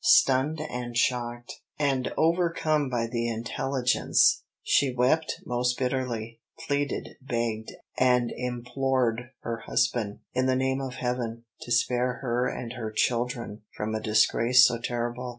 Stunned 0.03 0.59
and 0.59 0.97
shocked, 0.97 1.61
and 1.77 2.11
overcome 2.17 2.89
by 2.89 3.05
the 3.05 3.27
intelligence, 3.27 4.41
she 4.63 4.91
wept 4.91 5.41
most 5.45 5.77
bitterly, 5.77 6.39
pleaded, 6.65 7.09
begged, 7.21 7.73
and 7.99 8.33
implored 8.35 9.29
her 9.41 9.57
husband, 9.67 10.21
in 10.33 10.47
the 10.47 10.55
name 10.55 10.81
of 10.81 10.95
Heaven, 10.95 11.43
to 11.61 11.71
spare 11.71 12.13
her 12.13 12.47
and 12.47 12.73
her 12.73 12.89
children 12.91 13.61
from 13.77 13.93
a 13.93 14.01
disgrace 14.01 14.65
so 14.67 14.79
terrible. 14.79 15.29